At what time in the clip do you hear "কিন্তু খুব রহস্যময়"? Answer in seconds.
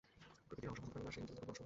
1.31-1.59